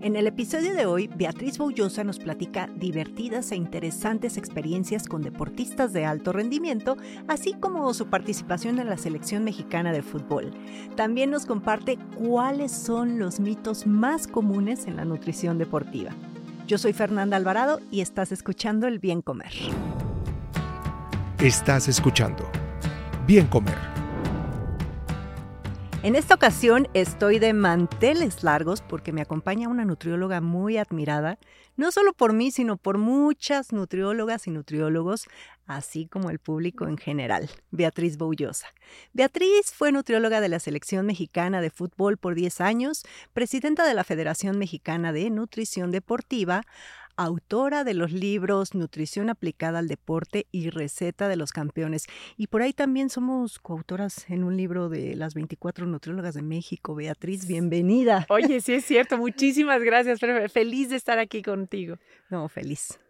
[0.00, 5.92] En el episodio de hoy, Beatriz Boullosa nos platica divertidas e interesantes experiencias con deportistas
[5.92, 10.52] de alto rendimiento, así como su participación en la selección mexicana de fútbol.
[10.94, 16.12] También nos comparte cuáles son los mitos más comunes en la nutrición deportiva.
[16.68, 19.52] Yo soy Fernanda Alvarado y estás escuchando El Bien Comer.
[21.40, 22.48] Estás escuchando
[23.26, 23.97] Bien Comer
[26.04, 31.38] en esta ocasión estoy de manteles largos porque me acompaña una nutrióloga muy admirada,
[31.76, 35.26] no solo por mí, sino por muchas nutriólogas y nutriólogos,
[35.66, 38.68] así como el público en general, Beatriz Boullosa.
[39.12, 44.04] Beatriz fue nutrióloga de la Selección Mexicana de Fútbol por 10 años, presidenta de la
[44.04, 46.62] Federación Mexicana de Nutrición Deportiva,
[47.18, 52.06] autora de los libros Nutrición aplicada al deporte y Receta de los campeones.
[52.36, 56.94] Y por ahí también somos coautoras en un libro de las 24 nutriólogas de México.
[56.94, 58.24] Beatriz, bienvenida.
[58.28, 59.18] Oye, sí es cierto.
[59.18, 60.20] Muchísimas gracias.
[60.52, 61.96] Feliz de estar aquí contigo.
[62.30, 63.00] No, feliz.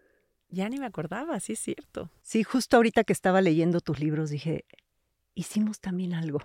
[0.48, 2.10] Ya ni me acordaba, sí es cierto.
[2.22, 4.64] Sí, justo ahorita que estaba leyendo tus libros dije,
[5.34, 6.40] hicimos también algo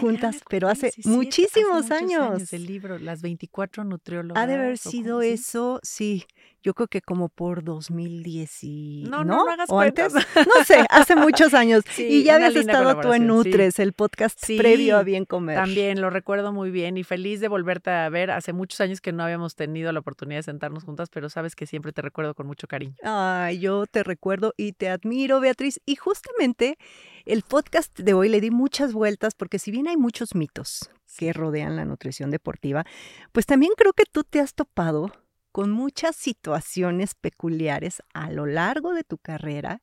[0.00, 2.52] juntas, pero hace muchísimos años.
[2.52, 4.42] El libro, Las 24 nutriólogas.
[4.42, 6.26] Ha de haber sido eso, sí.
[6.62, 9.04] Yo creo que como por 2010 y...
[9.08, 10.12] No, no, no, hagas ¿O antes?
[10.14, 11.84] No sé, hace muchos años.
[11.98, 15.56] y ya habías estado tú en Nutres, el podcast previo a Bien Comer.
[15.56, 18.32] También, lo recuerdo muy bien y feliz de volverte a ver.
[18.32, 21.66] Hace muchos años que no habíamos tenido la oportunidad de sentarnos juntas, pero sabes que
[21.66, 22.96] siempre te recuerdo con mucho cariño.
[23.04, 25.80] Ay, yo te recuerdo y te admiro, Beatriz.
[25.86, 26.78] Y justamente
[27.26, 30.88] el podcast de hoy le di muchas vueltas porque si bien hay muchos mitos
[31.18, 32.84] que rodean la nutrición deportiva,
[33.32, 35.12] pues también creo que tú te has topado
[35.50, 39.80] con muchas situaciones peculiares a lo largo de tu carrera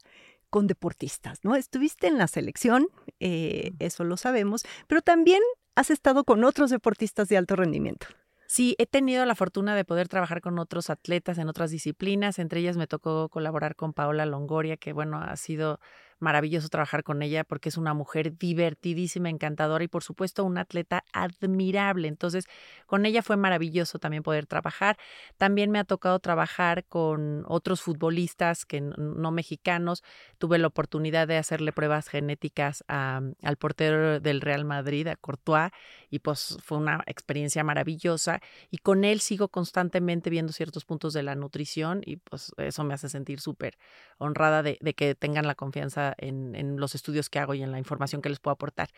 [0.49, 1.55] con deportistas, ¿no?
[1.55, 2.87] Estuviste en la selección,
[3.19, 5.41] eh, eso lo sabemos, pero también
[5.75, 8.07] has estado con otros deportistas de alto rendimiento.
[8.53, 12.37] Sí, he tenido la fortuna de poder trabajar con otros atletas en otras disciplinas.
[12.37, 15.79] Entre ellas me tocó colaborar con Paola Longoria, que bueno, ha sido
[16.23, 21.03] maravilloso trabajar con ella porque es una mujer divertidísima, encantadora y por supuesto una atleta
[21.13, 22.07] admirable.
[22.07, 22.45] Entonces,
[22.87, 24.97] con ella fue maravilloso también poder trabajar.
[25.37, 30.03] También me ha tocado trabajar con otros futbolistas que no mexicanos.
[30.39, 35.71] Tuve la oportunidad de hacerle pruebas genéticas al portero del Real Madrid, a Courtois,
[36.09, 38.39] y pues fue una experiencia maravillosa.
[38.71, 42.93] Y con él sigo constantemente viendo ciertos puntos de la nutrición y pues eso me
[42.93, 43.77] hace sentir súper
[44.23, 48.21] honrada de que tengan la confianza en, los estudios que hago y en la información
[48.21, 48.89] que les puedo aportar.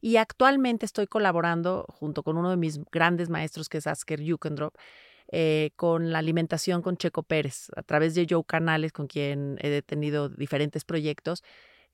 [0.00, 4.74] Y actualmente estoy colaborando junto con uno de mis grandes maestros, que es Asker Jukendrop,
[5.30, 9.82] eh, con la alimentación con Checo Pérez, a través de Joe Canales, con quien he
[9.82, 11.42] tenido diferentes proyectos.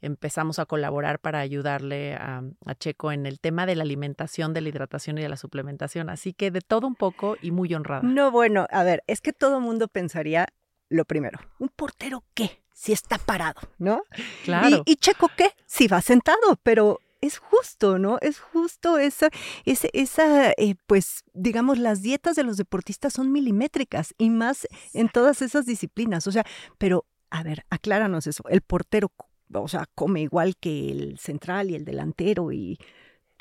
[0.00, 4.60] Empezamos a colaborar para ayudarle a, a, Checo en el tema de la alimentación, de
[4.60, 6.10] la hidratación y de la suplementación.
[6.10, 8.02] Así que de todo un poco y muy honrada.
[8.02, 10.46] No, bueno, a ver, es que todo mundo pensaría
[10.88, 12.63] lo primero, ¿un portero qué?
[12.74, 14.02] Si está parado, ¿no?
[14.44, 14.82] Claro.
[14.84, 15.52] Y, Checo, ¿qué?
[15.64, 18.18] Si va sentado, pero es justo, ¿no?
[18.20, 19.30] Es justo esa,
[19.64, 25.08] esa, esa eh, pues, digamos, las dietas de los deportistas son milimétricas y más en
[25.08, 26.26] todas esas disciplinas.
[26.26, 26.44] O sea,
[26.76, 28.44] pero, a ver, acláranos eso.
[28.50, 29.10] El portero,
[29.52, 32.78] o sea, come igual que el central y el delantero y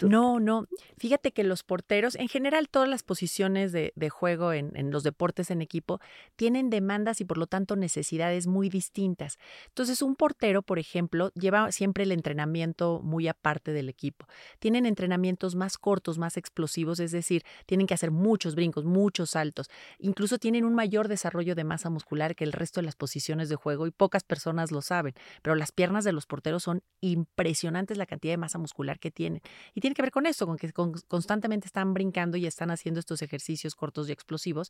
[0.01, 0.67] no, no.
[0.97, 5.61] Fíjate que los porteros, en general todas las posiciones de, juego en, los deportes en
[5.61, 5.99] equipo,
[6.35, 9.37] tienen demandas y por lo tanto necesidades muy distintas.
[9.67, 14.25] Entonces, un portero, por ejemplo, lleva siempre el entrenamiento muy aparte del equipo.
[14.59, 19.69] Tienen entrenamientos más cortos, más explosivos, es decir, tienen que hacer muchos brincos, muchos saltos.
[19.99, 23.55] Incluso tienen un mayor desarrollo de masa muscular que el resto de las posiciones de
[23.55, 25.13] juego y pocas personas lo saben.
[25.41, 29.41] Pero las piernas de los porteros son impresionantes la cantidad de masa muscular que tienen.
[29.83, 33.75] Tienen que ver con esto, con que constantemente están brincando y están haciendo estos ejercicios
[33.75, 34.69] cortos y explosivos.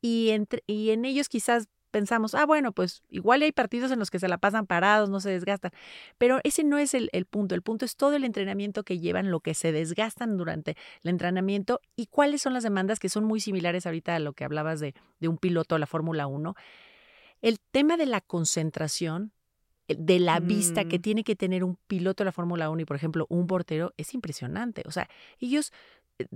[0.00, 4.10] Y, entre, y en ellos quizás pensamos, ah, bueno, pues igual hay partidos en los
[4.10, 5.72] que se la pasan parados, no se desgastan,
[6.16, 9.40] pero ese no es el, punto, el punto es todo el entrenamiento que llevan, lo
[9.40, 13.84] que se desgastan durante el entrenamiento y cuáles son las demandas que son muy similares
[13.84, 16.54] ahorita a lo que hablabas de, de un piloto a la Fórmula 1.
[17.42, 19.32] El tema de la concentración
[19.88, 21.02] de la vista que mm.
[21.02, 24.14] tiene que tener un piloto de la Fórmula 1 y, por ejemplo, un portero es
[24.14, 24.82] impresionante.
[24.86, 25.08] O sea,
[25.40, 25.72] ellos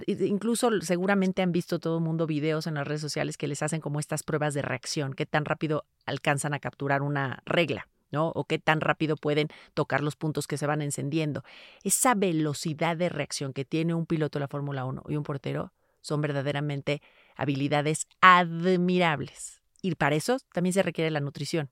[0.06, 3.80] incluso seguramente han visto todo el mundo videos en las redes sociales que les hacen
[3.80, 7.88] como estas pruebas de reacción, qué tan rápido alcanzan a capturar una regla.
[8.12, 8.32] ¿no?
[8.34, 11.44] O qué tan rápido pueden tocar los puntos que se van encendiendo.
[11.84, 15.72] Esa velocidad de reacción que tiene un piloto de la Fórmula 1 y un portero
[16.00, 17.02] son verdaderamente
[17.36, 19.59] habilidades admirables.
[19.82, 21.70] Y para eso también se requiere la nutrición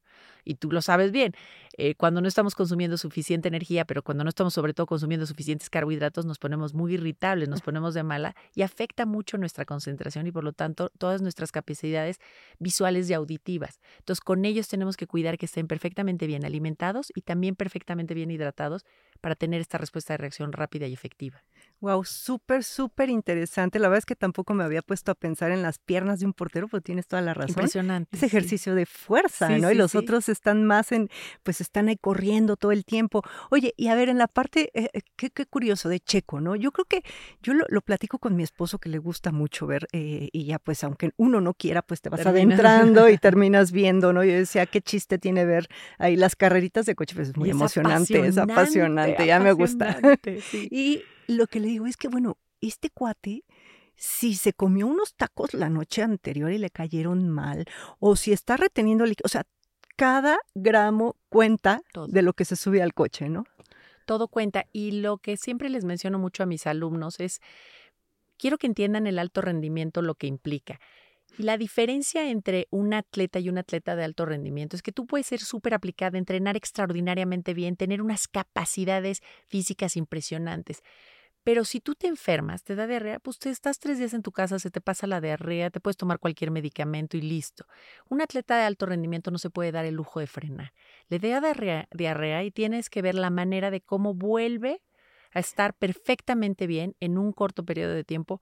[0.49, 1.34] y tú lo sabes bien,
[1.76, 5.69] eh, cuando no estamos consumiendo suficiente energía, pero cuando no estamos sobre todo consumiendo suficientes
[5.69, 10.32] carbohidratos, nos ponemos muy irritables, nos ponemos de mala y afecta mucho nuestra concentración y
[10.32, 12.19] por lo tanto todas nuestras capacidades
[12.58, 13.78] visuales y auditivas.
[13.99, 18.31] Entonces con ellos tenemos que cuidar que estén perfectamente bien alimentados y también perfectamente bien
[18.31, 18.87] hidratados
[19.20, 21.43] para tener esta respuesta de reacción rápida y efectiva.
[21.80, 23.78] Wow, súper, súper interesante.
[23.78, 26.32] La verdad es que tampoco me había puesto a pensar en las piernas de un
[26.32, 27.50] portero, pero tienes toda la razón.
[27.50, 28.16] Impresionante.
[28.16, 29.70] Ese ejercicio de fuerza, ¿no?
[29.70, 31.08] y los otros están más en,
[31.44, 33.22] pues están ahí corriendo todo el tiempo.
[33.50, 36.56] Oye, y a ver, en la parte, eh, eh, qué, curioso de Checo, ¿no?
[36.56, 37.02] Yo creo que
[37.42, 40.82] yo lo, platico con mi esposo que le gusta mucho ver, eh, y ya pues
[40.82, 44.25] aunque uno no quiera, pues te vas adentrando y terminas viendo, ¿no?
[44.25, 48.26] Yo decía, qué chiste tiene ver ahí las carreritas de coche, pues es muy emocionante,
[48.26, 49.98] es apasionante, ya me gusta.
[50.70, 53.44] y lo que le digo es que, bueno, este cuate
[53.98, 57.66] si se comió unos tacos la noche anterior y le cayeron mal,
[57.98, 59.44] o si está reteniendo líquido, o sea,
[59.96, 63.44] cada gramo cuenta de lo que se sube al coche, ¿no?
[64.06, 64.66] Todo cuenta.
[64.72, 67.40] Y lo que siempre les menciono mucho a mis alumnos es,
[68.38, 70.78] quiero que entiendan el alto rendimiento, lo que implica.
[71.36, 75.06] Y la diferencia entre un atleta y un atleta de alto rendimiento es que tú
[75.06, 80.82] puedes ser súper aplicada, entrenar extraordinariamente bien, tener unas capacidades físicas impresionantes.
[81.44, 84.32] Pero si tú te enfermas, te da diarrea, pues te estás tres días en tu
[84.32, 87.67] casa, se te pasa la diarrea, te puedes tomar cualquier medicamento y listo.
[88.08, 90.73] Un atleta de alto rendimiento no se puede dar el lujo de frenar.
[91.08, 94.82] Le da diarrea, diarrea y tienes que ver la manera de cómo vuelve
[95.32, 98.40] a estar perfectamente bien en un corto periodo de tiempo,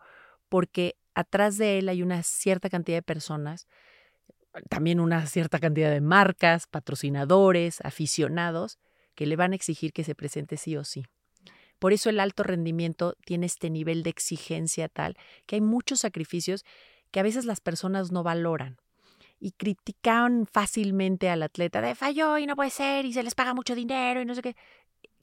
[0.49, 3.67] porque atrás de él hay una cierta cantidad de personas,
[4.69, 8.79] también una cierta cantidad de marcas, patrocinadores, aficionados,
[9.15, 11.05] que le van a exigir que se presente sí o sí.
[11.79, 16.65] Por eso el alto rendimiento tiene este nivel de exigencia tal que hay muchos sacrificios
[17.11, 18.79] que a veces las personas no valoran
[19.39, 23.55] y critican fácilmente al atleta de falló y no puede ser y se les paga
[23.55, 24.57] mucho dinero y no sé qué.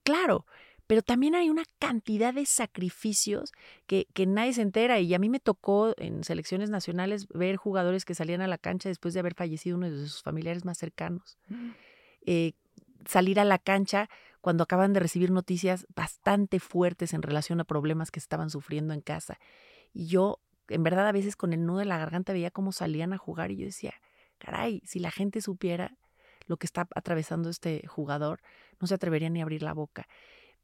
[0.04, 0.46] Claro,
[0.86, 3.54] pero también hay una cantidad de sacrificios
[3.88, 5.00] que, que, nadie se entera.
[5.00, 8.90] Y a mí me tocó en selecciones nacionales ver jugadores que salían a la cancha
[8.90, 11.38] después de haber fallecido uno de sus familiares más cercanos.
[11.48, 11.72] Mm.
[12.26, 12.54] Eh,
[13.08, 14.10] salir a la cancha
[14.44, 19.00] cuando acaban de recibir noticias bastante fuertes en relación a problemas que estaban sufriendo en
[19.00, 19.40] casa.
[19.94, 23.14] Y yo, en verdad, a veces con el nudo de la garganta veía cómo salían
[23.14, 23.94] a jugar y yo decía,
[24.40, 25.96] caray, si la gente supiera
[26.46, 28.42] lo que está atravesando este jugador,
[28.82, 30.10] no se atrevería ni a abrir la boca.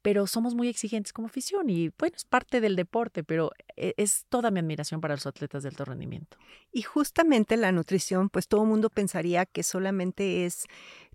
[0.01, 4.25] Pero somos muy exigentes como afición y bueno, es parte del deporte, pero e, es
[4.27, 6.37] toda mi admiración para los atletas de alto rendimiento.
[6.73, 10.65] Y justamente la nutrición, pues todo el mundo pensaría que solamente es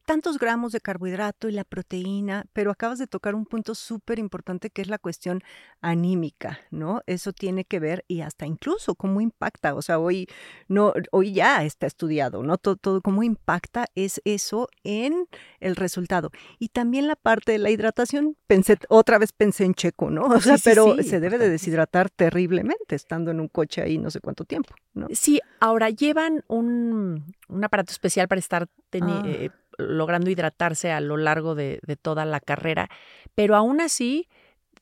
[0.04, 4.70] tantos gramos de carbohidrato y la proteína, pero acabas de tocar un punto súper importante
[4.70, 5.42] que es la cuestión
[5.80, 7.02] anímica, ¿no?
[7.06, 10.28] Eso tiene que ver y hasta incluso cómo impacta, o sea, hoy
[10.68, 12.58] no hoy ya está estudiado, ¿no?
[12.58, 15.26] Todo, todo cómo impacta es eso en
[15.60, 16.30] el resultado.
[16.58, 20.24] Y también la parte de la hidratación, pensé otra vez pensé en Checo, ¿no?
[20.26, 24.20] O sea, pero se debe de deshidratar terriblemente estando en un coche ahí no sé
[24.20, 25.08] cuánto tiempo, ¿no?
[25.12, 28.68] Sí, ahora llevan un, un aparato especial para estar
[29.00, 29.22] ah.
[29.26, 32.88] eh, logrando hidratarse a lo largo de, toda la carrera,
[33.34, 34.28] pero aún así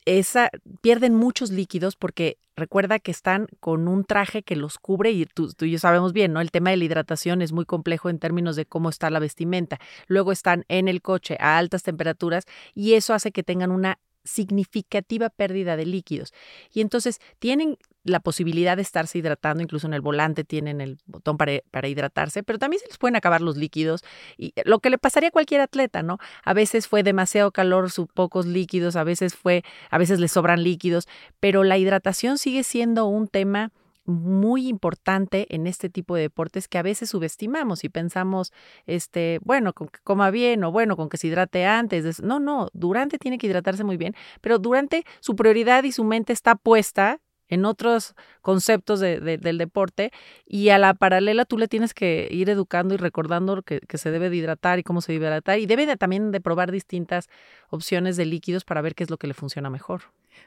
[0.05, 0.49] esa,
[0.81, 5.51] pierden muchos líquidos porque recuerda que están con un traje que los cubre y tú,
[5.53, 6.41] tú, y yo sabemos bien, ¿no?
[6.41, 9.79] El tema de la hidratación es muy complejo en términos de cómo está la vestimenta.
[10.07, 12.45] Luego están en el coche a altas temperaturas
[12.75, 16.33] y eso hace que tengan una significativa pérdida de líquidos.
[16.73, 21.37] Y entonces tienen la posibilidad de estarse hidratando, incluso en el volante tienen el botón
[21.37, 24.03] para, para, hidratarse, pero también se les pueden acabar los líquidos
[24.37, 26.17] y lo que le pasaría a cualquier atleta, ¿no?
[26.43, 30.63] A veces fue demasiado calor, sus pocos líquidos, a veces fue, a veces le sobran
[30.63, 31.07] líquidos,
[31.39, 33.71] pero la hidratación sigue siendo un tema
[34.05, 38.51] muy importante en este tipo de deportes que a veces subestimamos y pensamos,
[38.85, 42.21] este, bueno, con que coma bien o bueno, con que se hidrate antes.
[42.21, 46.33] No, no, durante tiene que hidratarse muy bien, pero durante su prioridad y su mente
[46.33, 47.19] está puesta
[47.53, 50.11] en otros conceptos del deporte
[50.45, 54.11] y a la paralela tú le tienes que ir educando y recordando que, que se
[54.11, 57.29] debe de hidratar y cómo se debe hidratar y debe también de probar distintas
[57.69, 60.01] opciones de líquidos para ver qué es lo que le funciona mejor.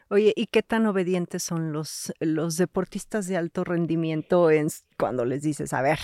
[0.09, 5.43] Oye, ¿y qué tan obedientes son los, los deportistas de alto rendimiento en, cuando les
[5.43, 5.99] dices, a ver,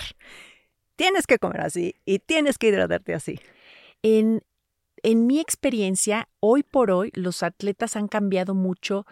[0.95, 3.39] tienes que comer así y tienes que hidratarte así?
[4.01, 4.41] En,
[5.03, 9.05] en mi experiencia, hoy por hoy los atletas han cambiado mucho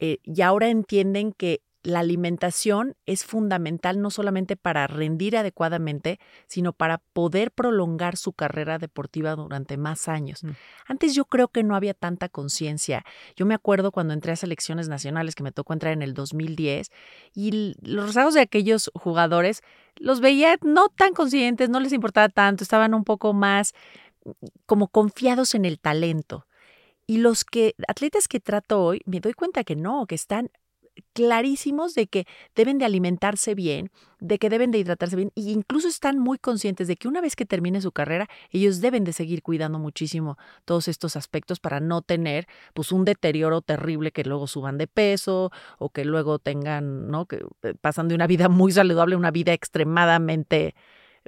[0.00, 6.72] eh, y ahora entienden que la alimentación es fundamental no solamente para rendir adecuadamente, sino
[6.72, 10.44] para poder prolongar su carrera deportiva durante más años.
[10.44, 10.50] Mm.
[10.86, 13.04] Antes yo creo que no había tanta conciencia.
[13.34, 16.90] Yo me acuerdo cuando entré a selecciones nacionales, que me tocó entrar en el 2010,
[17.34, 19.62] y los resultados de aquellos jugadores
[19.96, 23.72] los veía no tan conscientes, no les importaba tanto, estaban un poco más
[24.24, 24.30] mm,
[24.66, 26.46] como confiados en el talento.
[27.10, 30.52] Y los que atletas que trato hoy, me doy cuenta que no, que están
[31.12, 32.24] clarísimos de que
[32.54, 33.90] deben de alimentarse bien,
[34.20, 37.34] de que deben de hidratarse bien e incluso están muy conscientes de que una vez
[37.34, 42.00] que termine su carrera, ellos deben de seguir cuidando muchísimo todos estos aspectos para no
[42.00, 47.26] tener pues un deterioro terrible que luego suban de peso o que luego tengan, ¿no?
[47.26, 50.76] que eh, pasan de una vida muy saludable a una vida extremadamente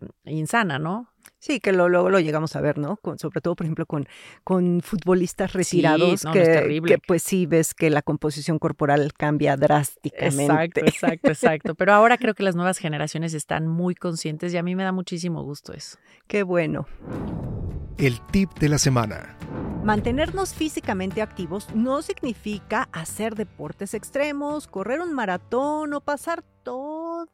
[0.01, 1.12] mm, insana, ¿no?
[1.42, 2.99] Sí, que luego lo, llegamos a ver, ¿no?
[2.99, 4.06] Con, sobre todo, por ejemplo, con,
[4.44, 10.44] con futbolistas retirados, que, que, pues sí ves que la composición corporal cambia drásticamente.
[10.44, 11.75] Exacto, exacto, exacto.
[11.75, 14.92] Pero ahora creo que las nuevas generaciones están muy conscientes y a mí me da
[14.92, 15.99] muchísimo gusto eso.
[16.28, 16.87] Qué bueno.
[17.99, 19.37] El tip de la semana.
[19.82, 26.44] Mantenernos físicamente activos no significa hacer deportes extremos, correr un maratón o pasar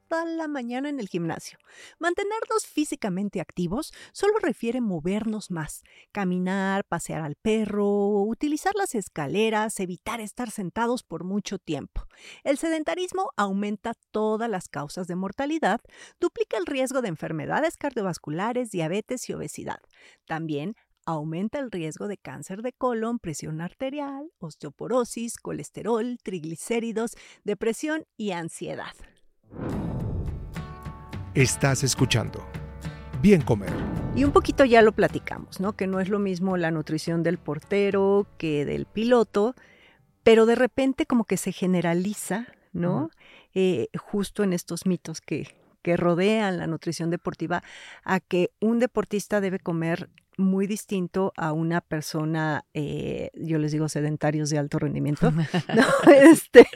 [0.09, 1.59] toda la mañana en el gimnasio.
[1.99, 10.21] Mantenernos físicamente activos solo refiere movernos más, caminar, pasear al perro, utilizar las escaleras, evitar
[10.21, 12.02] estar sentados por mucho tiempo.
[12.45, 15.80] El sedentarismo aumenta todas las causas de mortalidad,
[16.21, 19.80] duplica el riesgo de enfermedades cardiovasculares, diabetes y obesidad.
[20.26, 20.75] También
[21.09, 28.92] aumenta el riesgo de cáncer de colon, presión arterial, osteoporosis, colesterol, triglicéridos, depresión y ansiedad.
[31.35, 32.45] Estás escuchando
[33.23, 33.73] Bien Comer.
[34.17, 35.75] Y un poquito ya lo platicamos, ¿no?
[35.75, 39.55] Que no es lo mismo la nutrición del portero que del piloto,
[40.23, 43.11] pero de repente como que se generaliza, ¿no?
[43.55, 47.62] Eh, justo en estos mitos que, que rodean la nutrición deportiva,
[48.05, 53.88] a que un deportista debe comer muy distinto a una persona, eh, yo les digo
[53.88, 55.30] sedentarios de alto rendimiento,
[56.23, 56.66] este,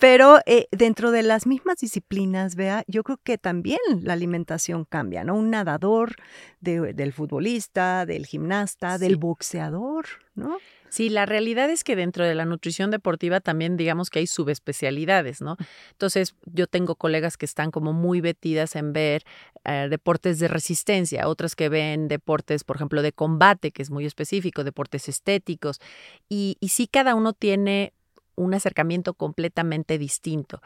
[0.00, 5.22] pero eh, dentro de las mismas disciplinas, vea, yo creo que también la alimentación cambia,
[5.22, 5.36] ¿no?
[5.36, 6.16] Un nadador,
[6.60, 10.58] del futbolista, del gimnasta, del boxeador, ¿no?
[10.92, 15.40] Sí, la realidad es que dentro de la nutrición deportiva también digamos que hay subespecialidades,
[15.40, 15.56] ¿no?
[15.92, 19.22] Entonces, yo tengo colegas que están como muy vetidas en ver
[19.64, 24.04] eh, deportes de resistencia, otras que ven deportes, por ejemplo, de combate, que es muy
[24.04, 25.80] específico, deportes estéticos,
[26.28, 27.94] y, y sí cada uno tiene
[28.34, 30.60] un acercamiento completamente distinto.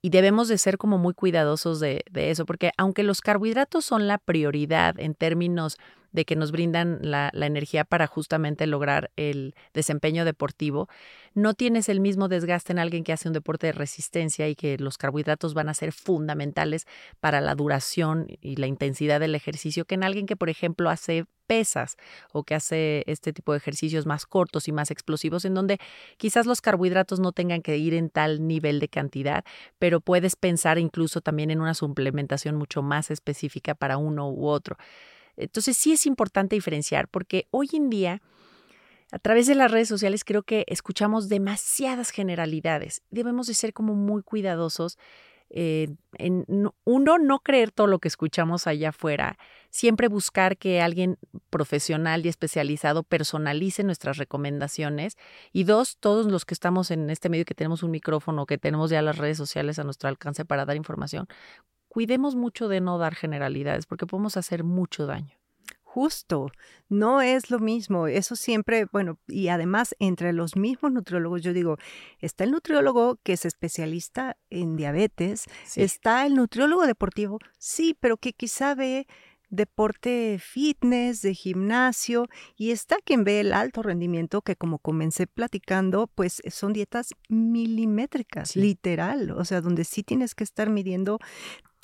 [0.00, 4.06] Y debemos de ser como muy cuidadosos de, de, eso, porque aunque los carbohidratos son
[4.06, 5.76] la prioridad en términos
[6.16, 10.88] de que nos brindan la, energía para justamente lograr el desempeño deportivo,
[11.34, 14.78] no tienes el mismo desgaste en alguien que hace un deporte de resistencia y que
[14.78, 16.86] los carbohidratos van a ser fundamentales
[17.20, 21.26] para la duración y la intensidad del ejercicio que en alguien que, por ejemplo, hace
[21.46, 21.96] pesas
[22.32, 25.78] o que hace este tipo de ejercicios más cortos y más explosivos en donde
[26.16, 29.44] quizás los carbohidratos no tengan que ir en tal nivel de cantidad,
[29.78, 34.76] pero puedes pensar incluso también en una suplementación mucho más específica para uno u otro.
[35.36, 38.22] Entonces sí es importante diferenciar porque hoy en día,
[39.12, 43.02] a través de las redes sociales, creo que escuchamos demasiadas generalidades.
[43.10, 44.98] Debemos de ser como muy cuidadosos.
[45.48, 46.44] Eh, en
[46.84, 49.38] uno, no creer todo lo que escuchamos allá afuera,
[49.70, 51.18] siempre buscar que alguien
[51.50, 55.16] profesional y especializado personalice nuestras recomendaciones
[55.52, 58.90] y dos, todos los que estamos en este medio que tenemos un micrófono, que tenemos
[58.90, 61.28] ya las redes sociales a nuestro alcance para dar información,
[61.96, 65.34] cuidemos mucho de no dar generalidades porque podemos hacer mucho daño.
[65.82, 66.50] Justo,
[66.90, 68.06] no es lo mismo.
[68.06, 71.78] Eso siempre, bueno, y además entre los mismos nutriólogos, yo digo,
[72.18, 78.34] está el nutriólogo que es especialista en diabetes, está el nutriólogo deportivo, sí, pero que
[78.34, 79.06] quizá ve
[79.48, 82.26] deporte fitness, de gimnasio,
[82.56, 88.56] y está quien ve el alto rendimiento, que como comencé platicando, pues son dietas milimétricas,
[88.56, 91.18] literal, o sea, donde sí tienes que estar midiendo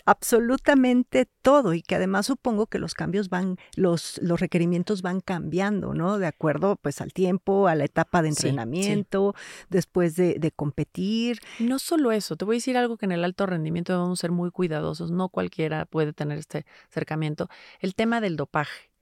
[0.04, 5.94] absolutamente todo y que además supongo que los cambios van, los, los requerimientos van cambiando,
[5.94, 6.18] ¿no?
[6.18, 9.34] De acuerdo pues al tiempo, a la etapa de entrenamiento,
[9.68, 11.38] después de, de, competir.
[11.58, 14.30] No solo eso, te voy a decir algo que en el alto rendimiento debemos ser
[14.30, 17.48] muy cuidadosos, no cualquiera puede tener este acercamiento,
[17.80, 18.92] el tema del dopaje.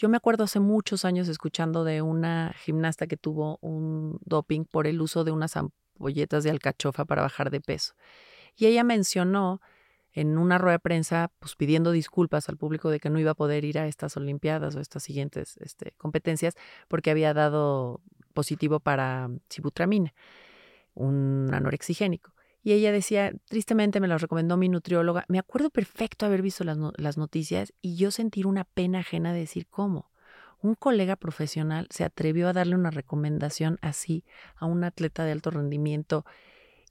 [0.00, 4.86] Yo me acuerdo hace muchos años escuchando de una gimnasta que tuvo un doping por
[4.86, 7.92] el uso de unas ampolletas de alcachofa para bajar de peso.
[8.56, 9.60] Y ella mencionó
[10.12, 13.34] en una rueda de prensa, pues pidiendo disculpas al público de que no iba a
[13.34, 16.54] poder ir a estas Olimpiadas o estas siguientes este, competencias
[16.88, 18.00] porque había dado
[18.32, 20.14] positivo para sibutramina,
[20.94, 22.32] un anorexigénico.
[22.62, 25.24] y ella decía, tristemente me lo recomendó mi nutrióloga.
[25.28, 29.40] Me acuerdo perfecto haber visto las, las noticias y yo sentir una pena ajena de
[29.40, 30.10] decir, ¿cómo?
[30.62, 34.24] Un colega profesional se atrevió a darle una recomendación así
[34.56, 36.26] a un atleta de alto rendimiento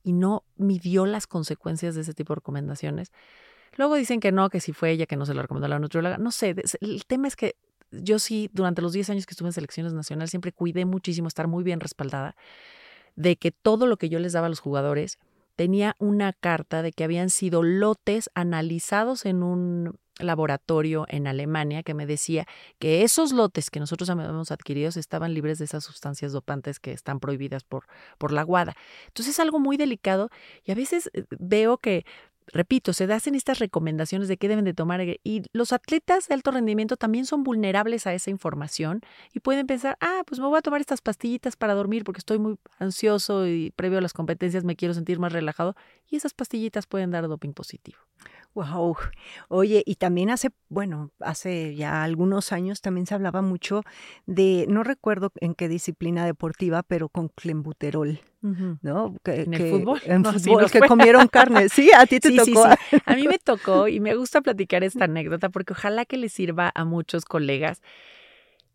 [0.03, 3.12] y no midió las consecuencias de ese tipo de recomendaciones.
[3.75, 5.79] Luego dicen que no, que si fue ella que no se lo recomendó a la
[5.79, 6.18] nutrióloga.
[6.18, 7.56] No sé, el tema es que
[7.91, 11.48] yo sí, durante los 10 años que estuve en selecciones nacionales, siempre cuidé muchísimo estar
[11.48, 12.36] muy bien respaldada
[13.15, 15.18] de que todo lo que yo les daba a los jugadores
[15.56, 21.94] tenía una carta de que habían sido lotes analizados en un laboratorio en Alemania que
[21.94, 22.46] me decía
[22.78, 27.20] que esos lotes que nosotros habíamos adquirido estaban libres de esas sustancias dopantes que están
[27.20, 27.86] prohibidas por,
[28.18, 28.76] por la guada.
[29.08, 30.30] Entonces es algo muy delicado
[30.64, 32.06] y a veces eh, veo que
[32.52, 36.52] repito, se hacen estas recomendaciones de qué deben de tomar y los atletas de alto
[36.52, 39.02] rendimiento también son vulnerables a esa información
[39.34, 42.40] y pueden pensar, ah, pues me voy a tomar estas pastillitas para dormir porque estoy
[42.40, 45.76] muy ansioso y previo a las competencias me quiero sentir más relajado
[46.10, 48.00] y esas pastillitas pueden dar doping positivo.
[48.56, 48.98] Wow.
[49.48, 53.84] Oye, y también hace, bueno, hace ya algunos años también se hablaba mucho
[54.25, 59.15] de, no recuerdo en qué disciplina deportiva, pero con clembuterol, ¿no?
[59.25, 60.01] en el fútbol.
[60.03, 61.70] En fútbol, que comieron carne.
[61.70, 62.65] Sí, a ti te tocó.
[63.06, 66.72] A mí me tocó y me gusta platicar esta anécdota porque ojalá que le sirva
[66.74, 67.82] a muchos colegas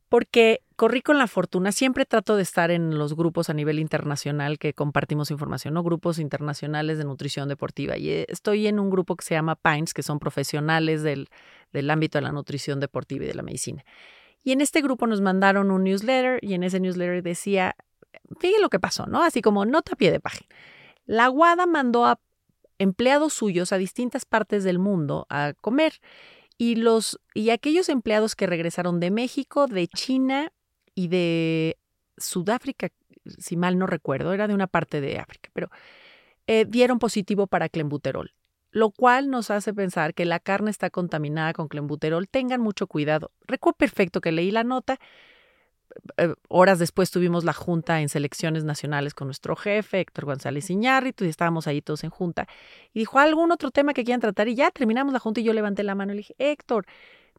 [0.09, 4.59] porque corrí con la fortuna, siempre trato de estar en los grupos a nivel internacional
[4.59, 5.83] que compartimos información, ¿no?
[5.83, 7.97] Grupos internacionales de nutrición deportiva.
[7.97, 11.29] Y eh, estoy en un grupo que se llama Pines, que son profesionales del,
[11.73, 13.85] del ámbito de la nutrición deportiva y de la medicina.
[14.43, 17.77] Y en este grupo nos mandaron un newsletter y en ese newsletter decía,
[18.39, 19.23] fíjense lo que pasó, ¿no?
[19.23, 20.49] Así como nota a pie de página.
[21.07, 22.21] La Guada mandó a
[22.79, 26.01] empleados suyos a distintas partes del mundo a comer
[26.59, 30.53] y los y aquellos empleados que regresaron de México, de China
[30.95, 31.79] y de
[32.17, 32.89] Sudáfrica,
[33.39, 35.71] si mal no recuerdo, era de una parte de África, pero
[36.47, 38.35] eh, dieron positivo para clenbuterol,
[38.71, 42.29] lo cual nos hace pensar que la carne está contaminada con clenbuterol.
[42.29, 43.33] Tengan mucho cuidado.
[43.47, 44.99] Recuerdo perfecto que leí la nota
[46.17, 51.25] eh, horas después tuvimos la junta en selecciones nacionales con nuestro jefe, Héctor González Iñárritu,
[51.25, 52.47] y estábamos ahí todos en junta.
[52.93, 54.49] Y dijo, ¿algún otro tema que quieran tratar?
[54.49, 56.87] Y ya terminamos la junta y yo levanté la mano y le dije, Héctor,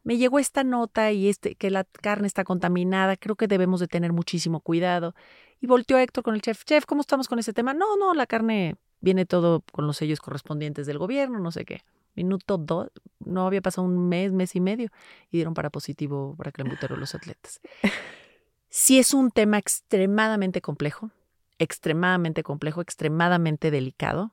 [0.04, 3.88] me llegó esta nota y este, que la carne está contaminada, creo que debemos de
[3.88, 5.14] tener muchísimo cuidado.
[5.60, 7.74] Y volteó Héctor con el chef, chef, ¿cómo estamos con ese tema?
[7.74, 11.80] No, no, la carne viene todo con los sellos correspondientes del gobierno, no sé qué.
[12.14, 14.90] Minuto dos, no había pasado un mes, mes y medio,
[15.30, 17.60] y dieron para positivo para clenbuterol los atletas.
[18.68, 21.10] Sí es un tema extremadamente complejo,
[21.58, 24.32] extremadamente complejo, extremadamente delicado.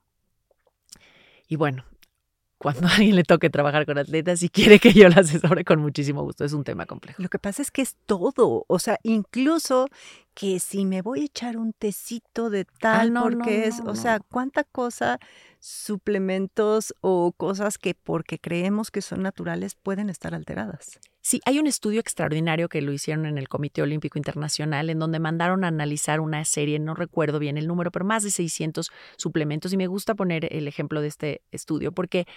[1.47, 1.85] Y bueno,
[2.57, 5.79] cuando a alguien le toque trabajar con atletas y quiere que yo la asesore con
[5.79, 6.45] muchísimo gusto.
[6.45, 7.21] Es un tema complejo.
[7.21, 8.65] Lo que pasa es que es todo.
[8.67, 9.87] O sea, incluso
[10.33, 14.19] que si me voy a echar un tecito de ah, tal, porque es, o sea,
[14.19, 15.19] cuánta cosa
[15.59, 20.99] suplementos o cosas que porque creemos que son naturales pueden estar alteradas.
[21.21, 25.19] Sí, hay un estudio extraordinario que lo hicieron en el Comité Olímpico Internacional en donde
[25.19, 29.71] mandaron a analizar una serie, no recuerdo bien el número, pero más de 600 suplementos
[29.71, 32.27] y me gusta poner el ejemplo de este estudio porque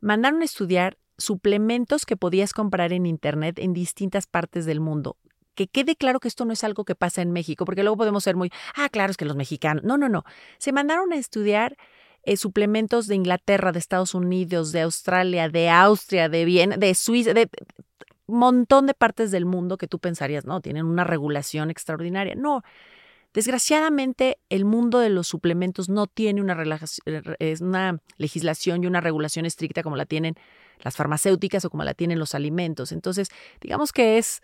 [0.00, 5.16] mandaron a estudiar suplementos que podías comprar en Internet en distintas partes del mundo.
[5.54, 8.24] Que quede claro que esto no es algo que pasa en México, porque luego podemos
[8.24, 9.84] ser muy, ah, claro, es que los mexicanos.
[9.84, 10.24] No, no, no.
[10.58, 11.76] Se mandaron a estudiar
[12.22, 17.34] eh, suplementos de Inglaterra, de Estados Unidos, de Australia, de Austria, de Viena, de Suiza,
[17.34, 17.48] de
[18.30, 22.34] montón de partes del mundo que tú pensarías, no, tienen una regulación extraordinaria.
[22.34, 22.62] No,
[23.34, 26.56] desgraciadamente el mundo de los suplementos no tiene una,
[27.60, 30.34] una legislación y una regulación estricta como la tienen
[30.80, 32.92] las farmacéuticas o como la tienen los alimentos.
[32.92, 33.28] Entonces,
[33.60, 34.40] digamos que es,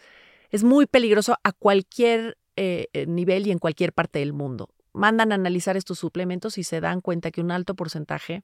[0.50, 5.30] es muy peligroso a cualquier eh, eh, nivel y en cualquier parte del mundo mandan
[5.30, 8.42] a analizar estos suplementos y se dan cuenta que un alto porcentaje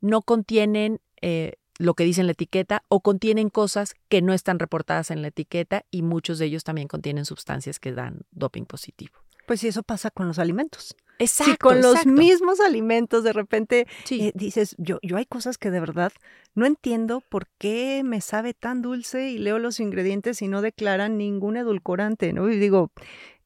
[0.00, 4.58] no contienen eh, lo que dice en la etiqueta o contienen cosas que no están
[4.58, 9.20] reportadas en la etiqueta y muchos de ellos también contienen sustancias que dan doping positivo.
[9.50, 10.94] Pues sí, eso pasa con los alimentos.
[11.18, 11.50] Exacto.
[11.50, 15.80] Si con los mismos alimentos de repente eh, dices, yo, yo hay cosas que de
[15.80, 16.12] verdad
[16.54, 21.18] no entiendo por qué me sabe tan dulce y leo los ingredientes y no declaran
[21.18, 22.48] ningún edulcorante, ¿no?
[22.48, 22.92] Y digo,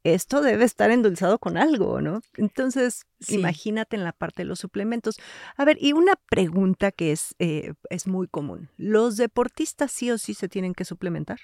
[0.03, 2.21] esto debe estar endulzado con algo, ¿no?
[2.37, 5.17] Entonces, imagínate en la parte de los suplementos.
[5.57, 8.69] A ver, y una pregunta que es, eh, es muy común.
[8.77, 11.41] ¿Los deportistas sí o sí se tienen que suplementar?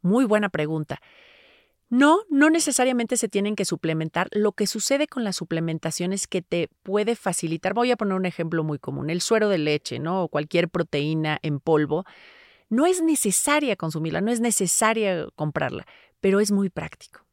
[0.00, 0.98] Muy buena pregunta.
[1.90, 4.28] No, no necesariamente se tienen que suplementar.
[4.30, 7.74] Lo que sucede con la suplementación es que te puede facilitar.
[7.74, 10.22] Voy a poner un ejemplo muy común: el suero de leche, ¿no?
[10.22, 12.04] O cualquier proteína en polvo.
[12.68, 15.84] No es necesaria consumirla, no es necesaria comprarla,
[16.20, 17.26] pero es muy práctico.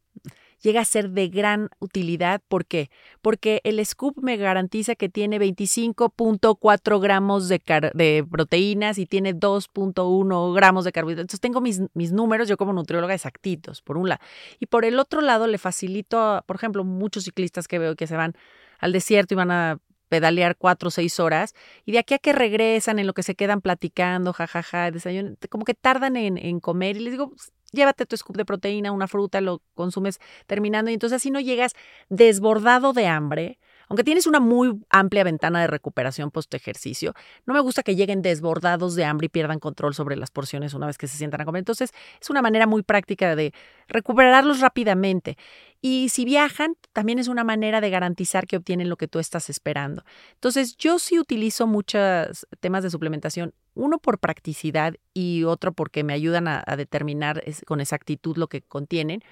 [0.61, 2.41] Llega a ser de gran utilidad.
[2.47, 2.89] ¿Por qué?
[3.21, 7.61] Porque el scoop me garantiza que tiene 25.4 gramos de,
[7.93, 11.23] de, proteínas y tiene 2.1 gramos de carbohidratos.
[11.23, 14.21] Entonces tengo mis, mis, números, yo como nutrióloga, exactitos, por un lado.
[14.59, 18.15] Y por el otro lado, le facilito, por ejemplo, muchos ciclistas que veo que se
[18.15, 18.33] van
[18.79, 21.53] al desierto y van a pedalear cuatro o seis horas
[21.85, 25.65] y de aquí a que regresan en lo que se quedan platicando, jajaja, desayuno, como
[25.65, 27.33] que tardan en, en comer y les digo,
[27.71, 31.73] llévate tu scoop de proteína, una fruta, lo consumes terminando y entonces así no llegas
[32.09, 33.59] desbordado de hambre.
[33.89, 37.13] Aunque tienes una muy amplia ventana de recuperación post ejercicio,
[37.45, 40.87] no me gusta que lleguen desbordados de hambre y pierdan control sobre las porciones una
[40.87, 41.59] vez que se sientan a comer.
[41.59, 43.53] Entonces, es una manera muy práctica de
[43.87, 45.37] recuperarlos rápidamente.
[45.81, 49.49] Y si viajan, también es una manera de garantizar que obtienen lo que tú estás
[49.49, 50.03] esperando.
[50.33, 56.13] Entonces, yo sí utilizo muchos temas de suplementación uno por practicidad y otro porque me
[56.13, 59.23] ayudan a, determinar con exactitud lo que contienen.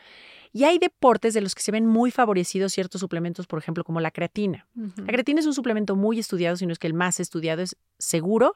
[0.55, 3.99] Y hay deportes de los que se ven muy favorecidos ciertos suplementos, por ejemplo, como
[3.99, 4.65] la creatina.
[4.95, 7.75] La creatina es un suplemento muy estudiado, si no es que el más estudiado es
[7.97, 8.55] seguro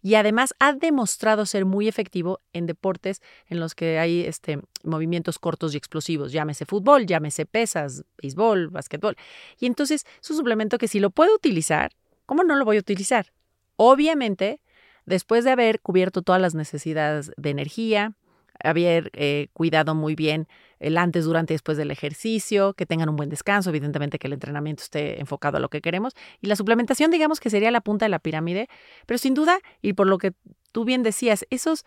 [0.00, 5.38] y además ha demostrado ser muy efectivo en deportes en los que hay este, movimientos
[5.38, 9.14] cortos y explosivos, llámese fútbol, llámese pesas, béisbol, básquetbol.
[9.60, 11.92] Y entonces es un suplemento que si lo puedo utilizar,
[12.24, 13.34] ¿cómo no lo voy a utilizar?
[13.76, 14.62] Obviamente
[15.04, 18.14] después de haber cubierto todas las necesidades de energía,
[18.62, 23.16] haber eh, cuidado muy bien el antes, durante y después del ejercicio, que tengan un
[23.16, 26.14] buen descanso, evidentemente que el entrenamiento esté enfocado a lo que queremos.
[26.40, 28.68] Y la suplementación, digamos que sería la punta de la pirámide,
[29.06, 30.32] pero sin duda, y por lo que
[30.72, 31.84] tú bien decías, esos,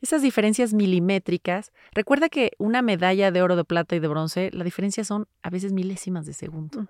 [0.00, 4.64] esas diferencias milimétricas, recuerda que una medalla de oro, de plata y de bronce, la
[4.64, 6.88] diferencia son a veces milésimas de segundo.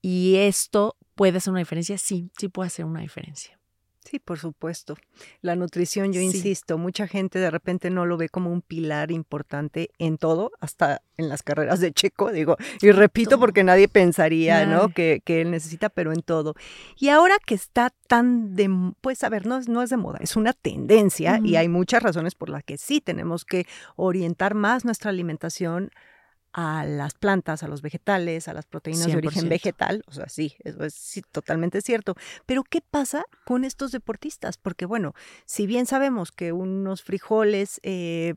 [0.00, 3.58] Y esto puede hacer una diferencia, sí, sí puede hacer una diferencia.
[4.12, 4.98] Sí, por supuesto.
[5.40, 9.88] La nutrición, yo insisto, mucha gente de repente no lo ve como un pilar importante
[9.98, 14.90] en todo, hasta en las carreras de Checo, digo, y repito porque nadie pensaría, ¿no?
[14.90, 16.54] Que, que, él necesita, pero en todo.
[16.98, 18.68] Y ahora que está tan de,
[19.00, 22.02] pues a ver, no es, no es de moda, es una tendencia y hay muchas
[22.02, 25.90] razones por las que sí tenemos que orientar más nuestra alimentación
[26.52, 30.04] a las plantas, a los vegetales, a las proteínas de origen vegetal.
[30.06, 32.14] O sea, sí, eso es totalmente cierto.
[32.46, 34.58] Pero ¿qué pasa con estos deportistas?
[34.58, 35.14] Porque bueno,
[35.46, 38.34] si bien sabemos que unos frijoles eh,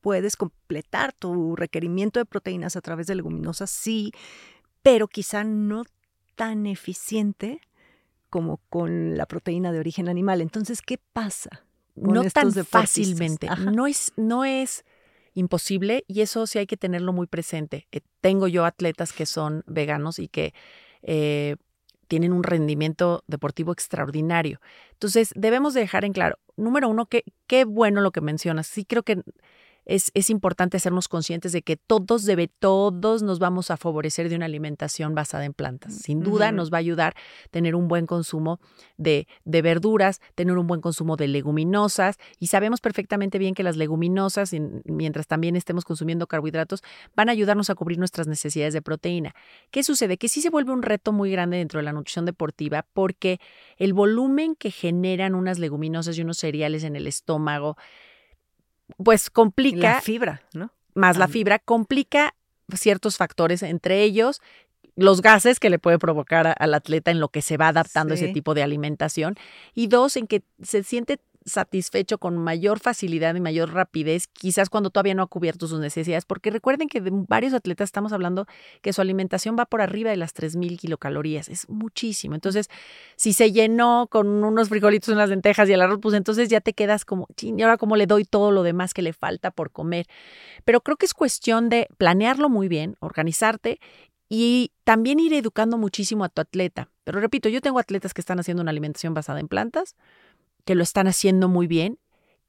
[0.00, 4.12] puedes completar tu requerimiento de proteínas a través de leguminosas, sí,
[4.82, 5.84] pero quizá no
[6.36, 7.60] tan eficiente
[8.30, 10.40] como con la proteína de origen animal.
[10.40, 11.66] Entonces, ¿qué pasa?
[11.96, 13.48] no tan fácilmente.
[13.72, 14.84] No es, no es
[15.36, 17.86] imposible y eso sí hay que tenerlo muy presente.
[17.92, 20.54] Eh, tengo yo atletas que son veganos y que
[21.02, 21.56] eh,
[22.08, 24.60] tienen un rendimiento deportivo extraordinario.
[24.92, 28.66] Entonces, debemos dejar en claro, número uno, que qué bueno lo que mencionas.
[28.66, 29.22] Sí creo que
[29.86, 34.46] es, importante hacernos conscientes de que todos debe, todos nos vamos a favorecer de una
[34.46, 35.94] alimentación basada en plantas.
[35.94, 37.14] Sin duda nos va a ayudar
[37.52, 38.58] tener un buen consumo
[38.96, 43.76] de, de, verduras, tener un buen consumo de leguminosas y sabemos perfectamente bien que las
[43.76, 44.52] leguminosas,
[44.84, 46.82] mientras también estemos consumiendo carbohidratos,
[47.14, 49.34] van a ayudarnos a cubrir nuestras necesidades de proteína.
[49.70, 50.18] ¿Qué sucede?
[50.18, 53.38] Que sí se vuelve un reto muy grande dentro de la nutrición deportiva porque
[53.76, 57.76] el volumen que generan unas leguminosas y unos cereales en el estómago,
[59.02, 59.94] pues complica.
[59.94, 60.70] La fibra, ¿no?
[60.94, 62.34] Más la fibra, complica
[62.74, 64.40] ciertos factores, entre ellos
[64.96, 68.16] los gases que le puede provocar al atleta en lo que se va adaptando a
[68.16, 69.36] ese tipo de alimentación.
[69.74, 74.90] Y dos, en que se siente satisfecho con mayor facilidad y mayor rapidez, quizás cuando
[74.90, 78.46] todavía no ha cubierto sus necesidades, porque recuerden que de varios atletas estamos hablando
[78.82, 82.34] que su alimentación va por arriba de las 3.000 kilocalorías, es muchísimo.
[82.34, 82.68] Entonces,
[83.16, 86.72] si se llenó con unos frijolitos, unas lentejas y el arroz, pues entonces ya te
[86.72, 90.06] quedas como, y ahora cómo le doy todo lo demás que le falta por comer.
[90.64, 93.78] Pero creo que es cuestión de planearlo muy bien, organizarte
[94.28, 96.88] y también ir educando muchísimo a tu atleta.
[97.04, 99.94] Pero repito, yo tengo atletas que están haciendo una alimentación basada en plantas,
[100.66, 101.98] que lo están haciendo muy bien.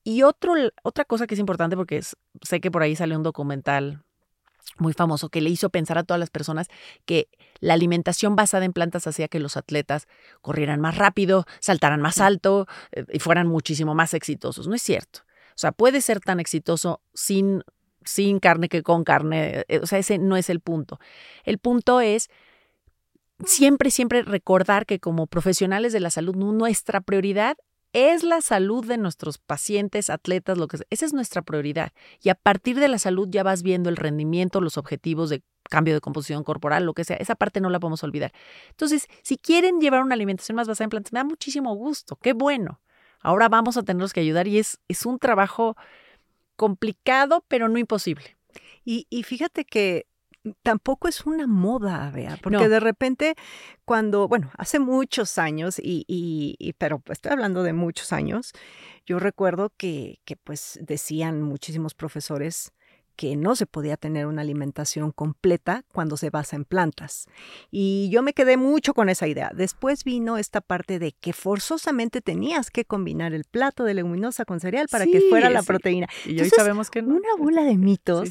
[0.03, 0.53] Y otro,
[0.83, 2.01] otra cosa que es importante, porque
[2.41, 4.03] sé que por ahí sale un documental
[4.77, 6.67] muy famoso que le hizo pensar a todas las personas
[7.05, 10.07] que la alimentación basada en plantas hacía que los atletas
[10.41, 14.67] corrieran más rápido, saltaran más alto eh, y fueran muchísimo más exitosos.
[14.67, 15.21] No es cierto.
[15.51, 17.63] O sea, puede ser tan exitoso sin,
[18.03, 19.63] sin carne que con carne.
[19.67, 20.99] Eh, o sea, ese no es el punto.
[21.43, 22.29] El punto es
[23.45, 27.57] siempre, siempre recordar que como profesionales de la salud, nuestra prioridad
[27.97, 30.87] es la salud de nuestros pacientes, atletas, lo que sea.
[30.91, 31.93] Esa es nuestra prioridad.
[32.21, 35.95] Y a partir de la salud ya vas viendo el rendimiento, los objetivos de cambio
[35.95, 37.17] de composición corporal, lo que sea.
[37.17, 38.33] Esa parte no la podemos olvidar.
[38.69, 42.17] Entonces, si quieren llevar una alimentación más basada en plantas, me da muchísimo gusto.
[42.17, 42.81] Qué bueno.
[43.19, 45.75] Ahora vamos a tenerlos que ayudar y es, es un trabajo
[46.55, 48.37] complicado, pero no imposible.
[48.85, 50.05] Y, y fíjate que
[50.63, 53.35] tampoco es una moda, vea, porque de repente
[53.85, 58.53] cuando, bueno, hace muchos años, y, y, pero estoy hablando de muchos años,
[59.05, 62.71] yo recuerdo que, que pues decían muchísimos profesores,
[63.17, 67.25] que no se podía tener una alimentación completa cuando se basa en plantas.
[67.71, 69.51] Y yo me quedé mucho con esa idea.
[69.53, 74.59] Después vino esta parte de que forzosamente tenías que combinar el plato de leguminosa con
[74.59, 76.07] cereal para que fuera la proteína.
[76.25, 77.15] Y hoy sabemos que no.
[77.15, 78.29] Una bola de mitos.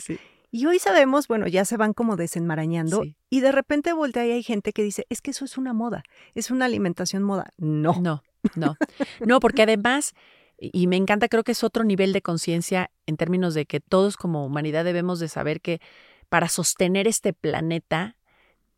[0.50, 4.42] Y hoy sabemos, bueno, ya se van como desenmarañando y de repente voltea y hay
[4.42, 6.04] gente que dice, es que eso es una moda,
[6.34, 7.50] es una alimentación moda.
[7.58, 7.94] No.
[8.00, 8.22] No,
[8.54, 8.76] no.
[9.20, 10.14] No, porque además
[10.58, 14.16] y me encanta, creo que es otro nivel de conciencia en términos de que todos
[14.16, 15.80] como humanidad debemos de saber que
[16.28, 18.16] para sostener este planeta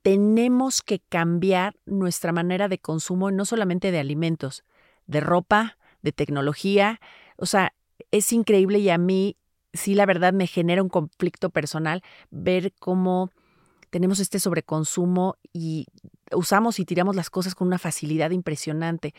[0.03, 4.65] tenemos que cambiar nuestra manera de consumo, no solamente de alimentos,
[5.07, 7.01] de ropa, de tecnología.
[7.37, 7.75] O sea,
[8.11, 9.37] es increíble y a mí
[9.73, 13.31] sí la verdad me genera un conflicto personal ver cómo
[13.91, 15.87] tenemos este sobreconsumo y
[16.33, 19.15] usamos y tiramos las cosas con una facilidad impresionante.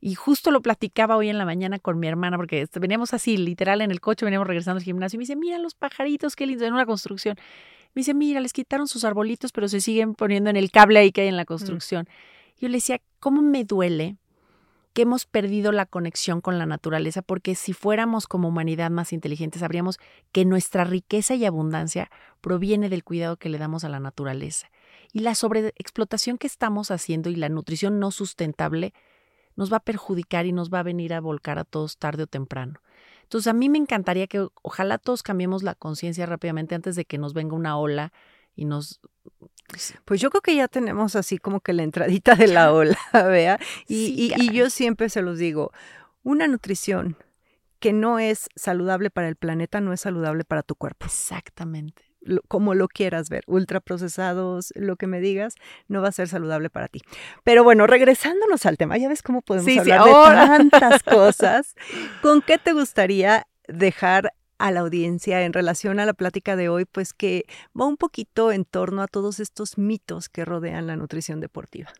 [0.00, 3.36] Y justo lo platicaba hoy en la mañana con mi hermana, porque este, veníamos así,
[3.36, 5.16] literal, en el coche, veníamos regresando al gimnasio.
[5.16, 7.36] Y me dice, mira los pajaritos, qué lindo, en una construcción.
[7.94, 11.12] Me dice, mira, les quitaron sus arbolitos, pero se siguen poniendo en el cable ahí
[11.12, 11.46] que hay en la mm.
[11.46, 12.08] construcción.
[12.58, 14.16] Yo le decía, ¿cómo me duele
[14.92, 17.22] que hemos perdido la conexión con la naturaleza?
[17.22, 19.98] Porque si fuéramos como humanidad más inteligentes, sabríamos
[20.32, 24.70] que nuestra riqueza y abundancia proviene del cuidado que le damos a la naturaleza.
[25.12, 28.94] Y la sobreexplotación que estamos haciendo y la nutrición no sustentable
[29.56, 32.26] nos va a perjudicar y nos va a venir a volcar a todos tarde o
[32.26, 32.80] temprano.
[33.22, 37.18] Entonces a mí me encantaría que ojalá todos cambiemos la conciencia rápidamente antes de que
[37.18, 38.12] nos venga una ola
[38.54, 39.00] y nos...
[40.04, 43.58] Pues yo creo que ya tenemos así como que la entradita de la ola, vea.
[43.88, 45.72] Y, y yo siempre se los digo,
[46.22, 47.16] una nutrición
[47.78, 51.06] que no es saludable para el planeta no es saludable para tu cuerpo.
[51.06, 52.12] Exactamente
[52.48, 55.54] como lo quieras ver, ultraprocesados, lo que me digas,
[55.88, 57.00] no va a ser saludable para ti.
[57.44, 61.74] Pero bueno, regresándonos al tema, ya ves cómo podemos hablar de tantas cosas.
[62.20, 64.32] ¿Con qué te gustaría dejar
[64.62, 67.44] a la audiencia en relación a la plática de hoy, pues que
[67.78, 71.92] va un poquito en torno a todos estos mitos que rodean la nutrición deportiva?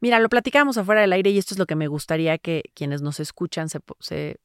[0.00, 3.00] Mira, lo platicamos afuera del aire y esto es lo que me gustaría que quienes
[3.00, 4.36] nos escuchan se, se,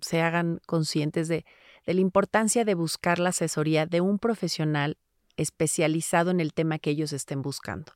[0.00, 1.44] se hagan conscientes de
[1.86, 4.96] de la importancia de buscar la asesoría de un profesional
[5.36, 7.92] especializado en el tema que ellos estén buscando.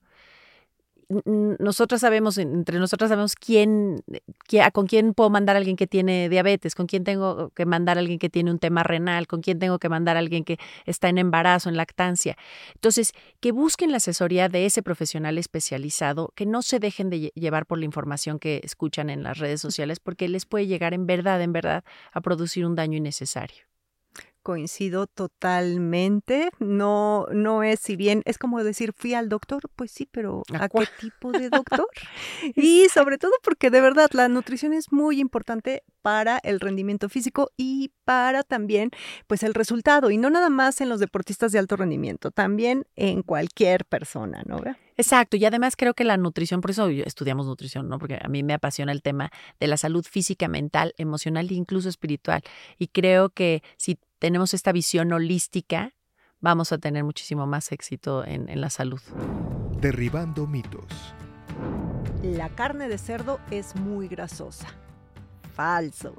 [1.08, 4.02] Nosotros sabemos, entre nosotros sabemos quién,
[4.72, 8.00] con quién puedo mandar a alguien que tiene diabetes, con quién tengo que mandar a
[8.00, 11.08] alguien que tiene un tema renal, con quién tengo que mandar a alguien que está
[11.08, 12.36] en embarazo, en lactancia.
[12.74, 17.66] Entonces, que busquen la asesoría de ese profesional especializado, que no se dejen de llevar
[17.66, 21.40] por la información que escuchan en las redes sociales, porque les puede llegar en verdad,
[21.40, 23.75] en verdad, a producir un daño innecesario
[24.46, 26.50] coincido totalmente.
[26.60, 30.68] No, no es, si bien es como decir, fui al doctor, pues sí, pero ¿a,
[30.68, 31.88] qué tipo de doctor?
[32.54, 37.50] y sobre todo porque de verdad la nutrición es muy importante para el rendimiento físico
[37.56, 38.92] y para también,
[39.26, 40.12] pues, el resultado.
[40.12, 44.60] Y no nada más en los deportistas de alto rendimiento, también en cualquier persona, ¿no?
[44.96, 47.98] Exacto, y además creo que la nutrición, por eso estudiamos nutrición, ¿no?
[47.98, 51.88] Porque a mí me apasiona el tema de la salud física, mental, emocional e incluso
[51.88, 52.42] espiritual.
[52.78, 55.94] Y creo que si tenemos esta visión holística,
[56.40, 59.00] vamos a tener muchísimo más éxito en, en la salud.
[59.80, 61.14] Derribando mitos.
[62.24, 64.66] La carne de cerdo es muy grasosa.
[65.56, 66.14] Falso.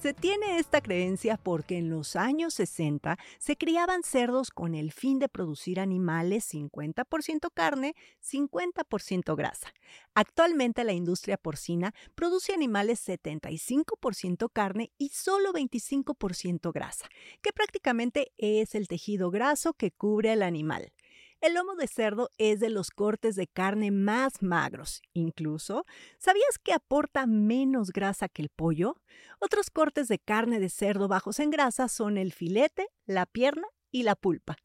[0.00, 5.18] Se tiene esta creencia porque en los años 60 se criaban cerdos con el fin
[5.18, 9.68] de producir animales 50% carne, 50% grasa.
[10.14, 17.08] Actualmente la industria porcina produce animales 75% carne y solo 25% grasa,
[17.42, 20.92] que prácticamente es el tejido graso que cubre al animal.
[21.40, 25.02] El lomo de cerdo es de los cortes de carne más magros.
[25.12, 25.84] Incluso,
[26.18, 28.96] ¿sabías que aporta menos grasa que el pollo?
[29.38, 34.02] Otros cortes de carne de cerdo bajos en grasa son el filete, la pierna y
[34.02, 34.56] la pulpa.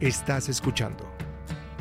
[0.00, 1.15] Estás escuchando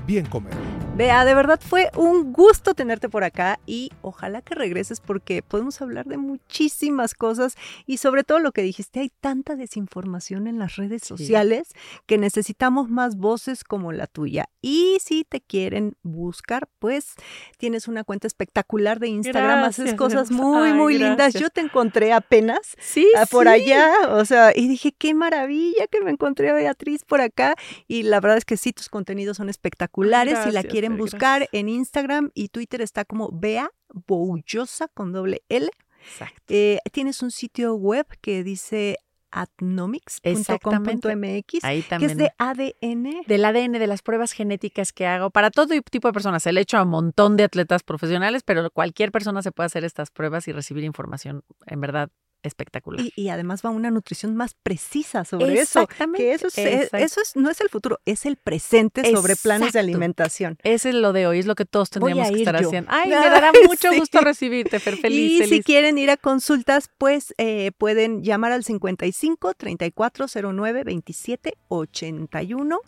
[0.05, 0.53] bien comer.
[0.95, 5.81] Vea, de verdad fue un gusto tenerte por acá y ojalá que regreses porque podemos
[5.81, 10.77] hablar de muchísimas cosas y sobre todo lo que dijiste, hay tanta desinformación en las
[10.77, 11.67] redes sociales
[12.05, 14.47] que necesitamos más voces como la tuya.
[14.61, 17.15] Y si te quieren buscar, pues
[17.57, 21.33] tienes una cuenta espectacular de Instagram, haces cosas muy, muy lindas.
[21.33, 25.99] Yo te encontré apenas sí, ah, por allá, o sea, y dije, qué maravilla que
[25.99, 27.55] me entré a Beatriz por acá.
[27.87, 29.94] Y la verdad es que sí, tus contenidos son espectaculares.
[30.43, 35.69] Si la quieren buscar en Instagram y Twitter está como Bea Boullosa con doble L.
[36.01, 36.41] Exacto.
[36.49, 38.99] Eh, tienes un sitio web que dice
[39.35, 43.23] atnomics.com.mx, Ahí que es de ADN.
[43.27, 46.41] del ADN, de las pruebas genéticas que hago para todo tipo de personas.
[46.43, 49.65] Se le he hecho a un montón de atletas profesionales, pero cualquier persona se puede
[49.65, 52.09] hacer estas pruebas y recibir información en verdad
[52.47, 53.01] espectacular.
[53.05, 55.81] Y, y además va una nutrición más precisa sobre eso.
[55.81, 59.35] Exactamente, Que eso, es, eh, eso es, no es el futuro, es el presente sobre
[59.35, 60.57] planes de alimentación.
[60.63, 62.67] Ese es lo de hoy, es lo que todos tendríamos que estar yo.
[62.67, 62.91] haciendo.
[62.91, 63.99] Ay, me dará mucho sí.
[63.99, 68.63] gusto recibirte, Fer, feliz, y si quieren ir a consultas, pues eh, pueden llamar al
[68.63, 72.79] 55 3409 27 81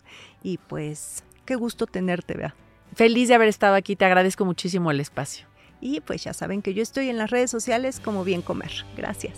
[0.42, 2.54] y pues qué gusto tenerte, Bea.
[2.94, 5.46] Feliz de haber estado aquí, te agradezco muchísimo el espacio.
[5.80, 8.72] Y pues ya saben que yo estoy en las redes sociales como Bien Comer.
[8.96, 9.36] Gracias.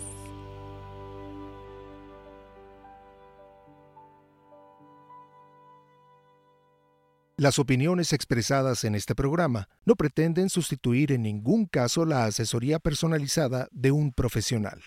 [7.41, 13.67] Las opiniones expresadas en este programa no pretenden sustituir en ningún caso la asesoría personalizada
[13.71, 14.83] de un profesional.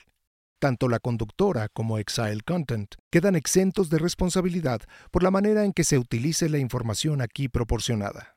[0.61, 5.83] Tanto la conductora como Exile Content quedan exentos de responsabilidad por la manera en que
[5.83, 8.37] se utilice la información aquí proporcionada.